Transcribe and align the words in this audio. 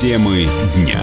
Темы 0.00 0.46
дня. 0.76 1.02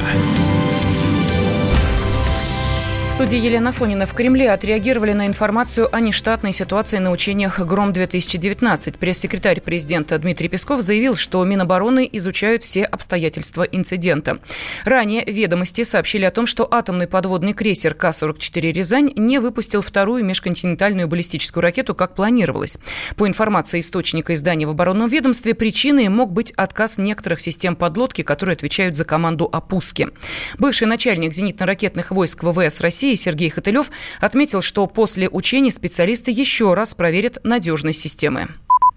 Студии 3.16 3.40
Елена 3.40 3.72
Фонина 3.72 4.06
в 4.06 4.14
Кремле 4.14 4.52
отреагировали 4.52 5.14
на 5.14 5.26
информацию 5.26 5.88
о 5.96 6.02
нештатной 6.02 6.52
ситуации 6.52 6.98
на 6.98 7.12
учениях 7.12 7.62
«Гром-2019». 7.62 8.98
Пресс-секретарь 8.98 9.62
президента 9.62 10.18
Дмитрий 10.18 10.50
Песков 10.50 10.82
заявил, 10.82 11.16
что 11.16 11.42
Минобороны 11.46 12.10
изучают 12.12 12.64
все 12.64 12.84
обстоятельства 12.84 13.64
инцидента. 13.64 14.40
Ранее 14.84 15.24
ведомости 15.24 15.86
сообщили 15.86 16.26
о 16.26 16.32
том, 16.32 16.46
что 16.46 16.68
атомный 16.70 17.08
подводный 17.08 17.54
крейсер 17.54 17.94
К-44 17.94 18.74
«Рязань» 18.74 19.14
не 19.16 19.40
выпустил 19.40 19.82
вторую 19.82 20.26
межконтинентальную 20.26 21.08
баллистическую 21.08 21.64
ракету, 21.64 21.96
как 21.96 22.16
планировалось. 22.16 22.80
По 23.16 23.30
информации 23.30 23.80
источника 23.80 24.34
издания 24.34 24.68
в 24.68 24.72
оборонном 24.72 25.08
ведомстве, 25.08 25.54
причиной 25.54 26.10
мог 26.10 26.34
быть 26.34 26.52
отказ 26.58 26.98
некоторых 26.98 27.40
систем 27.40 27.78
подлодки, 27.78 28.24
которые 28.24 28.56
отвечают 28.56 28.98
за 28.98 29.06
команду 29.06 29.50
о 29.50 29.62
пуске. 29.62 30.10
Бывший 30.58 30.88
начальник 30.88 31.32
зенитно-ракетных 31.32 32.08
войск 32.10 32.44
ВВС 32.44 32.82
России 32.82 33.05
России 33.06 33.16
Сергей 33.16 33.50
Хотылев 33.52 33.92
отметил, 34.20 34.62
что 34.64 34.88
после 34.88 35.30
учений 35.30 35.70
специалисты 35.70 36.32
еще 36.32 36.74
раз 36.74 36.96
проверят 36.96 37.38
надежность 37.44 38.02
системы. 38.02 38.48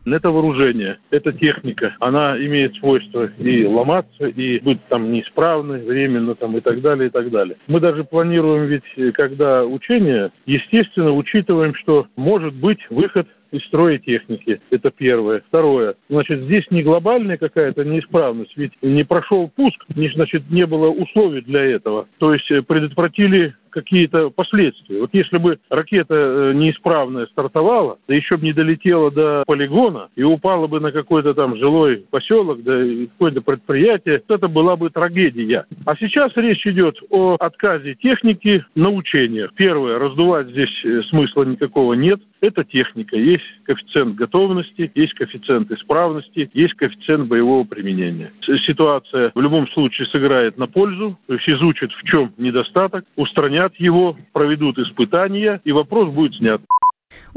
Это 0.07 0.31
вооружение, 0.31 0.98
это 1.11 1.33
техника. 1.33 1.95
Она 2.01 2.39
имеет 2.39 2.75
свойство 2.77 3.27
и 3.39 3.67
ломаться, 3.67 4.27
и 4.27 4.59
быть 4.61 4.79
там 4.89 5.12
неисправной 5.12 5.84
временно 5.84 6.34
там, 6.34 6.57
и 6.57 6.61
так 6.62 6.81
далее, 6.81 7.09
и 7.09 7.11
так 7.11 7.31
далее. 7.31 7.57
Мы 7.67 7.81
даже 7.81 8.05
планируем 8.05 8.65
ведь, 8.65 9.15
когда 9.15 9.67
учения, 9.67 10.31
естественно, 10.47 11.12
учитываем, 11.12 11.75
что 11.75 12.06
может 12.17 12.55
быть 12.55 12.79
выход 12.89 13.29
из 13.51 13.65
строя 13.67 13.98
техники. 13.98 14.61
Это 14.70 14.91
первое. 14.91 15.43
Второе. 15.48 15.95
Значит, 16.09 16.43
здесь 16.43 16.65
не 16.70 16.83
глобальная 16.83 17.37
какая-то 17.37 17.84
неисправность, 17.84 18.53
ведь 18.56 18.72
не 18.83 19.05
прошел 19.05 19.50
пуск, 19.55 19.84
не, 19.95 20.09
значит, 20.11 20.50
не 20.50 20.67
было 20.67 20.89
условий 20.89 21.41
для 21.43 21.62
этого. 21.62 22.06
То 22.19 22.34
есть 22.34 22.50
э, 22.50 22.62
предотвратили 22.62 23.55
какие-то 23.70 24.30
последствия. 24.30 25.00
Вот 25.00 25.11
если 25.12 25.38
бы 25.38 25.58
ракета 25.70 26.14
э, 26.14 26.52
неисправная 26.55 27.27
стартовала, 27.27 27.98
да 28.08 28.14
еще 28.14 28.36
бы 28.36 28.44
не 28.44 28.52
долетела 28.52 29.10
до 29.10 29.44
полигона 29.47 30.08
и 30.16 30.22
упала 30.22 30.66
бы 30.66 30.80
на 30.80 30.92
какой-то 30.92 31.34
там 31.34 31.56
жилой 31.56 32.05
поселок, 32.10 32.62
да 32.62 32.78
какое-то 33.12 33.41
предприятие, 33.41 34.22
это 34.28 34.48
была 34.48 34.77
бы 34.77 34.91
трагедия. 34.91 35.66
А 35.84 35.97
сейчас 35.97 36.33
речь 36.36 36.66
идет 36.66 36.97
о 37.10 37.36
отказе 37.38 37.94
техники 37.94 38.64
на 38.75 38.91
учениях. 38.91 39.52
Первое, 39.55 39.98
раздувать 39.98 40.48
здесь 40.48 40.84
э, 40.84 41.03
смысла 41.08 41.44
никакого 41.44 41.94
нет. 41.94 42.20
Это 42.41 42.64
техника. 42.64 43.17
Есть 43.17 43.44
коэффициент 43.64 44.14
готовности, 44.14 44.91
есть 44.94 45.14
коэффициент 45.14 45.70
исправности, 45.70 46.50
есть 46.55 46.75
коэффициент 46.75 47.27
боевого 47.28 47.64
применения. 47.64 48.33
Ситуация 48.67 49.33
в 49.34 49.41
любом 49.41 49.69
случае 49.69 50.06
сыграет 50.08 50.56
на 50.56 50.66
пользу, 50.66 51.19
то 51.27 51.34
есть 51.34 51.48
изучат, 51.48 51.91
в 51.92 52.05
чем 52.05 52.33
недостаток, 52.36 53.05
устранят 53.16 53.75
его, 53.77 54.16
проведут 54.33 54.78
испытания, 54.78 55.61
и 55.64 55.72
вопрос 55.72 56.12
будет 56.12 56.34
снят. 56.36 56.61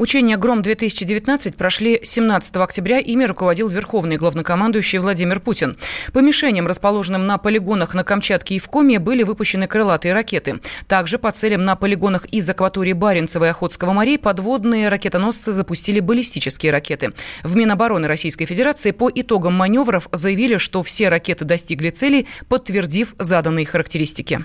Учения 0.02 0.36
«Гром-2019» 0.36 1.56
прошли 1.56 2.00
17 2.02 2.56
октября. 2.56 2.98
Ими 2.98 3.22
руководил 3.22 3.68
верховный 3.68 4.16
главнокомандующий 4.16 4.98
Владимир 4.98 5.38
Путин. 5.38 5.78
По 6.12 6.18
мишеням, 6.18 6.66
расположенным 6.66 7.28
на 7.28 7.38
полигонах 7.38 7.94
на 7.94 8.02
Камчатке 8.02 8.56
и 8.56 8.58
в 8.58 8.66
Коме, 8.66 8.98
были 8.98 9.22
выпущены 9.22 9.68
крылатые 9.68 10.12
ракеты. 10.12 10.60
Также 10.88 11.20
по 11.20 11.30
целям 11.30 11.64
на 11.64 11.76
полигонах 11.76 12.24
из 12.26 12.50
акватории 12.50 12.94
Баренцева 12.94 13.44
и 13.44 13.48
Охотского 13.50 13.92
морей 13.92 14.18
подводные 14.18 14.88
ракетоносцы 14.88 15.52
запустили 15.52 16.00
баллистические 16.00 16.72
ракеты. 16.72 17.12
В 17.44 17.54
Минобороны 17.54 18.08
Российской 18.08 18.46
Федерации 18.46 18.90
по 18.90 19.08
итогам 19.08 19.54
маневров 19.54 20.08
заявили, 20.10 20.56
что 20.56 20.82
все 20.82 21.10
ракеты 21.10 21.44
достигли 21.44 21.90
цели, 21.90 22.26
подтвердив 22.48 23.14
заданные 23.20 23.66
характеристики. 23.66 24.44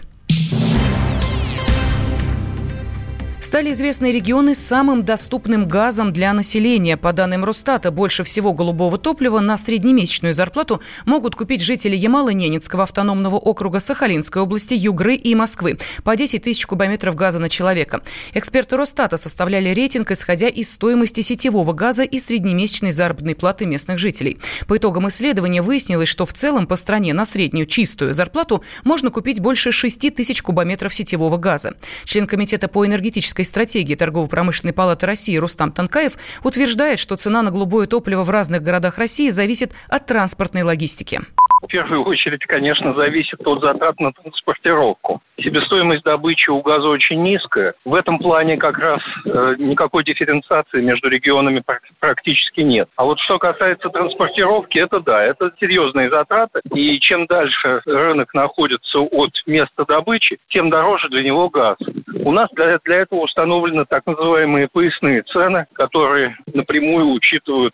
Стали 3.39 3.71
известны 3.71 4.11
регионы 4.11 4.55
с 4.55 4.59
самым 4.59 5.05
доступным 5.05 5.67
газом 5.67 6.11
для 6.11 6.33
населения. 6.33 6.97
По 6.97 7.13
данным 7.13 7.45
Росстата, 7.45 7.91
больше 7.91 8.23
всего 8.23 8.51
голубого 8.51 8.97
топлива 8.97 9.39
на 9.39 9.57
среднемесячную 9.57 10.33
зарплату 10.33 10.81
могут 11.05 11.35
купить 11.35 11.61
жители 11.61 11.95
Ямало-Ненецкого 11.95 12.83
автономного 12.83 13.35
округа 13.35 13.79
Сахалинской 13.79 14.41
области, 14.41 14.73
Югры 14.73 15.15
и 15.15 15.35
Москвы 15.35 15.77
по 16.03 16.15
10 16.15 16.41
тысяч 16.41 16.65
кубометров 16.65 17.15
газа 17.15 17.37
на 17.37 17.47
человека. 17.47 18.01
Эксперты 18.33 18.75
Росстата 18.75 19.17
составляли 19.17 19.69
рейтинг, 19.69 20.09
исходя 20.11 20.49
из 20.49 20.71
стоимости 20.71 21.21
сетевого 21.21 21.73
газа 21.73 22.03
и 22.03 22.19
среднемесячной 22.19 22.91
заработной 22.91 23.35
платы 23.35 23.67
местных 23.67 23.99
жителей. 23.99 24.39
По 24.67 24.77
итогам 24.77 25.07
исследования 25.09 25.61
выяснилось, 25.61 26.09
что 26.09 26.25
в 26.25 26.33
целом 26.33 26.65
по 26.65 26.75
стране 26.75 27.13
на 27.13 27.25
среднюю 27.25 27.67
чистую 27.67 28.15
зарплату 28.15 28.63
можно 28.83 29.11
купить 29.11 29.39
больше 29.39 29.71
6 29.71 30.13
тысяч 30.15 30.41
кубометров 30.41 30.93
сетевого 30.93 31.37
газа. 31.37 31.75
Член 32.03 32.25
Комитета 32.25 32.67
по 32.67 32.85
энергетической 32.85 33.36
стратегической 33.37 33.45
стратегии 33.45 33.95
Торгово-промышленной 33.95 34.73
палаты 34.73 35.05
России 35.05 35.37
Рустам 35.37 35.71
Танкаев 35.71 36.13
утверждает, 36.43 36.99
что 36.99 37.15
цена 37.15 37.41
на 37.41 37.51
голубое 37.51 37.87
топливо 37.87 38.23
в 38.23 38.29
разных 38.29 38.61
городах 38.63 38.97
России 38.97 39.29
зависит 39.29 39.73
от 39.87 40.05
транспортной 40.05 40.63
логистики. 40.63 41.21
В 41.61 41.67
первую 41.67 42.03
очередь, 42.03 42.45
конечно, 42.45 42.93
зависит 42.93 43.45
от 43.45 43.61
затрат 43.61 43.99
на 43.99 44.11
транспортировку. 44.11 45.21
Себестоимость 45.41 46.03
добычи 46.03 46.49
у 46.49 46.61
газа 46.61 46.87
очень 46.87 47.21
низкая. 47.23 47.73
В 47.83 47.95
этом 47.95 48.19
плане 48.19 48.57
как 48.57 48.77
раз 48.77 49.01
э, 49.25 49.55
никакой 49.57 50.03
дифференциации 50.03 50.81
между 50.81 51.09
регионами 51.09 51.63
практически 51.99 52.61
нет. 52.61 52.89
А 52.95 53.05
вот 53.05 53.19
что 53.19 53.39
касается 53.39 53.89
транспортировки, 53.89 54.77
это 54.77 54.99
да, 54.99 55.23
это 55.23 55.51
серьезные 55.59 56.09
затраты. 56.09 56.61
И 56.73 56.99
чем 56.99 57.25
дальше 57.25 57.81
рынок 57.85 58.33
находится 58.33 58.99
от 58.99 59.31
места 59.45 59.85
добычи, 59.85 60.37
тем 60.49 60.69
дороже 60.69 61.09
для 61.09 61.23
него 61.23 61.49
газ. 61.49 61.77
У 62.23 62.31
нас 62.31 62.49
для, 62.53 62.79
для 62.83 62.97
этого 62.97 63.21
установлены 63.21 63.85
так 63.85 64.05
называемые 64.05 64.67
поясные 64.71 65.23
цены, 65.23 65.65
которые 65.73 66.37
напрямую 66.53 67.11
учитывают 67.11 67.73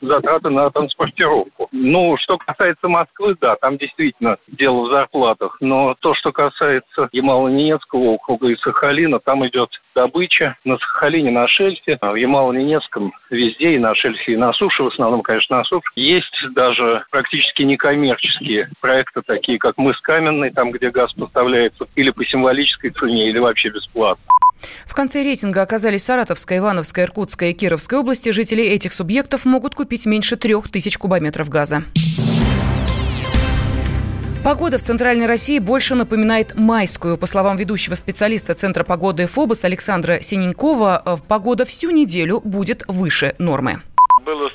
затраты 0.00 0.50
на 0.50 0.70
транспортировку. 0.70 1.53
Ну, 1.76 2.16
что 2.18 2.38
касается 2.38 2.86
Москвы, 2.86 3.36
да, 3.40 3.56
там 3.56 3.78
действительно 3.78 4.36
дело 4.46 4.86
в 4.86 4.90
зарплатах. 4.90 5.56
Но 5.60 5.96
то, 5.98 6.14
что 6.14 6.30
касается 6.30 7.08
Ямало-Ненецкого 7.12 8.14
округа 8.14 8.46
и 8.46 8.56
Сахалина, 8.56 9.18
там 9.18 9.44
идет 9.48 9.70
добыча 9.92 10.56
на 10.64 10.78
Сахалине, 10.78 11.32
на 11.32 11.48
шельфе, 11.48 11.98
а 12.00 12.12
в 12.12 12.14
Ямало-Ненецком 12.14 13.10
везде, 13.28 13.74
и 13.74 13.78
на 13.78 13.92
шельфе, 13.96 14.34
и 14.34 14.36
на 14.36 14.52
суше, 14.52 14.84
в 14.84 14.86
основном, 14.86 15.22
конечно, 15.22 15.56
на 15.56 15.64
суше. 15.64 15.88
Есть 15.96 16.36
даже 16.54 17.04
практически 17.10 17.62
некоммерческие 17.62 18.68
проекты, 18.80 19.22
такие 19.22 19.58
как 19.58 19.76
мыс 19.76 20.00
Каменный, 20.00 20.52
там, 20.52 20.70
где 20.70 20.90
газ 20.90 21.12
поставляется 21.14 21.88
или 21.96 22.10
по 22.10 22.24
символической 22.24 22.90
цене, 22.90 23.30
или 23.30 23.40
вообще 23.40 23.70
бесплатно. 23.70 24.22
В 24.86 24.94
конце 24.94 25.22
рейтинга 25.22 25.62
оказались 25.62 26.04
Саратовская, 26.04 26.58
Ивановская, 26.58 27.04
Иркутская 27.04 27.50
и 27.50 27.52
Кировская 27.52 28.00
области. 28.00 28.30
Жители 28.30 28.64
этих 28.64 28.92
субъектов 28.92 29.44
могут 29.44 29.74
купить 29.74 30.06
меньше 30.06 30.36
трех 30.36 30.70
тысяч 30.70 30.98
кубометров 30.98 31.48
газа. 31.48 31.84
Погода 34.44 34.76
в 34.76 34.82
Центральной 34.82 35.24
России 35.24 35.58
больше 35.58 35.94
напоминает 35.94 36.54
майскую. 36.54 37.16
По 37.16 37.26
словам 37.26 37.56
ведущего 37.56 37.94
специалиста 37.94 38.54
Центра 38.54 38.84
погоды 38.84 39.26
ФОБОС 39.26 39.64
Александра 39.64 40.18
Синенькова, 40.20 41.02
э, 41.04 41.16
погода 41.26 41.64
всю 41.64 41.90
неделю 41.90 42.40
будет 42.44 42.84
выше 42.86 43.34
нормы 43.38 43.80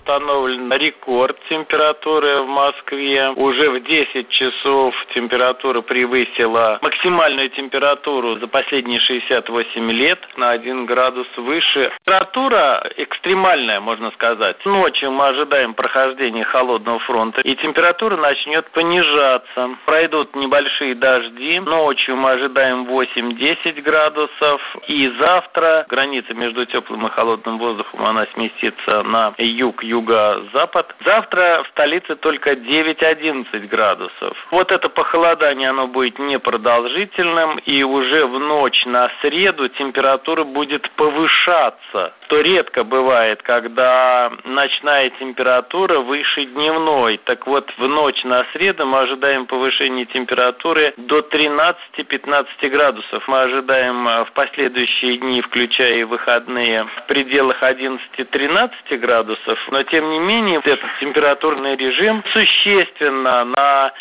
установлен 0.09 0.71
рекорд 0.73 1.37
температуры 1.49 2.41
в 2.41 2.47
Москве. 2.47 3.29
Уже 3.35 3.69
в 3.69 3.83
10 3.83 4.29
часов 4.29 4.95
температура 5.13 5.81
превысила 5.81 6.79
максимальную 6.81 7.49
температуру 7.49 8.39
за 8.39 8.47
последние 8.47 8.99
68 8.99 9.91
лет 9.91 10.19
на 10.35 10.49
1 10.51 10.85
градус 10.85 11.27
выше. 11.37 11.91
Температура 11.99 12.89
экстремальная, 12.97 13.79
можно 13.79 14.09
сказать. 14.11 14.57
Ночью 14.65 15.11
мы 15.11 15.27
ожидаем 15.27 15.73
прохождения 15.75 16.43
холодного 16.43 16.99
фронта, 16.99 17.41
и 17.41 17.55
температура 17.57 18.17
начнет 18.17 18.69
понижаться. 18.71 19.69
Пройдут 19.85 20.35
небольшие 20.35 20.95
дожди. 20.95 21.59
Ночью 21.59 22.15
мы 22.15 22.31
ожидаем 22.31 22.85
8-10 22.85 23.81
градусов. 23.81 24.61
И 24.87 25.11
завтра 25.19 25.85
граница 25.87 26.33
между 26.33 26.65
теплым 26.65 27.05
и 27.05 27.09
холодным 27.11 27.59
воздухом 27.59 28.05
она 28.05 28.25
сместится 28.33 29.03
на 29.03 29.33
юг, 29.37 29.83
юго-запад. 29.99 30.95
Завтра 31.05 31.63
в 31.63 31.67
столице 31.69 32.15
только 32.15 32.53
9-11 32.53 33.67
градусов. 33.67 34.37
Вот 34.51 34.71
это 34.71 34.89
похолодание, 34.89 35.69
оно 35.69 35.87
будет 35.87 36.19
непродолжительным, 36.19 37.57
и 37.59 37.83
уже 37.83 38.25
в 38.25 38.39
ночь 38.39 38.85
на 38.85 39.11
среду 39.21 39.67
температура 39.69 40.43
будет 40.43 40.89
повышаться. 40.91 42.13
Что 42.29 42.41
редко 42.41 42.83
бывает, 42.83 43.41
когда 43.41 44.31
ночная 44.43 45.09
температура 45.19 45.99
выше 45.99 46.45
дневной. 46.45 47.19
Так 47.23 47.47
вот, 47.47 47.67
в 47.75 47.87
ночь 47.87 48.23
на 48.23 48.45
среду 48.53 48.85
мы 48.85 48.99
ожидаем 48.99 49.47
повышение 49.47 50.05
температуры 50.05 50.93
до 50.97 51.19
13-15 51.19 52.45
градусов. 52.69 53.27
Мы 53.27 53.41
ожидаем 53.41 54.07
э, 54.07 54.25
в 54.25 54.31
последующие 54.33 55.17
дни, 55.17 55.41
включая 55.41 55.95
и 55.95 56.03
выходные, 56.03 56.83
в 56.83 57.07
пределах 57.07 57.63
11-13 57.63 58.97
градусов. 58.99 59.59
Но, 59.71 59.81
тем 59.83 60.11
не 60.11 60.19
менее, 60.19 60.59
этот 60.63 60.89
температурный 60.99 61.75
режим 61.77 62.23
существенно 62.31 63.43
на 63.45 63.91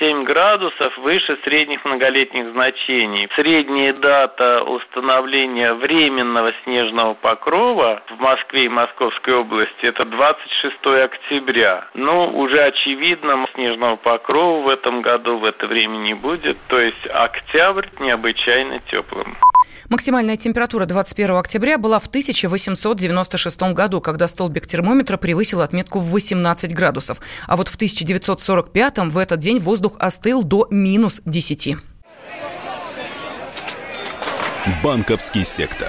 6-7 0.00 0.22
градусов 0.22 0.96
выше 0.98 1.36
средних 1.42 1.84
многолетних 1.84 2.52
значений. 2.52 3.28
Средняя 3.34 3.94
дата 3.94 4.62
установления 4.62 5.74
временного 5.74 6.52
снежного 6.62 7.14
покрова 7.14 7.63
в 7.72 8.20
Москве 8.20 8.66
и 8.66 8.68
Московской 8.68 9.34
области 9.34 9.86
это 9.86 10.04
26 10.04 10.76
октября. 11.04 11.88
Ну, 11.94 12.26
уже 12.38 12.60
очевидно, 12.60 13.46
снежного 13.54 13.96
покрова 13.96 14.64
в 14.64 14.68
этом 14.68 15.00
году 15.00 15.38
в 15.38 15.44
это 15.44 15.66
время 15.66 15.96
не 15.98 16.14
будет, 16.14 16.58
то 16.68 16.78
есть 16.78 17.06
октябрь 17.10 17.88
необычайно 18.00 18.80
теплым. 18.90 19.36
Максимальная 19.88 20.36
температура 20.36 20.86
21 20.86 21.36
октября 21.36 21.78
была 21.78 21.98
в 21.98 22.06
1896 22.06 23.72
году, 23.72 24.00
когда 24.00 24.28
столбик 24.28 24.66
термометра 24.66 25.16
превысил 25.16 25.60
отметку 25.60 26.00
в 26.00 26.10
18 26.10 26.74
градусов. 26.74 27.18
А 27.46 27.56
вот 27.56 27.68
в 27.68 27.76
1945 27.76 28.98
в 28.98 29.18
этот 29.18 29.38
день 29.38 29.58
воздух 29.58 29.96
остыл 29.98 30.42
до 30.42 30.66
минус 30.70 31.22
10. 31.24 31.76
Банковский 34.82 35.44
сектор. 35.44 35.88